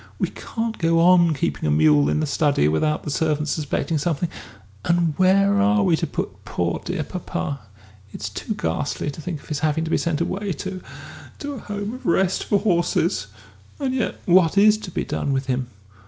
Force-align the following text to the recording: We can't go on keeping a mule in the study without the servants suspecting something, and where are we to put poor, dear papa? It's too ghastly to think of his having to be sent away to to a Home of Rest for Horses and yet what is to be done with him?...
We 0.17 0.29
can't 0.31 0.79
go 0.79 0.99
on 0.99 1.35
keeping 1.35 1.67
a 1.67 1.71
mule 1.71 2.09
in 2.09 2.21
the 2.21 2.25
study 2.25 2.67
without 2.67 3.03
the 3.03 3.11
servants 3.11 3.51
suspecting 3.51 3.99
something, 3.99 4.29
and 4.83 5.13
where 5.19 5.61
are 5.61 5.83
we 5.83 5.95
to 5.97 6.07
put 6.07 6.43
poor, 6.43 6.81
dear 6.83 7.03
papa? 7.03 7.59
It's 8.11 8.27
too 8.27 8.55
ghastly 8.55 9.11
to 9.11 9.21
think 9.21 9.43
of 9.43 9.49
his 9.49 9.59
having 9.59 9.83
to 9.83 9.91
be 9.91 9.99
sent 9.99 10.19
away 10.19 10.53
to 10.53 10.81
to 11.37 11.53
a 11.53 11.59
Home 11.59 11.93
of 11.93 12.07
Rest 12.07 12.45
for 12.45 12.57
Horses 12.57 13.27
and 13.79 13.93
yet 13.93 14.19
what 14.25 14.57
is 14.57 14.79
to 14.79 14.89
be 14.89 15.03
done 15.05 15.33
with 15.33 15.45
him?... 15.45 15.67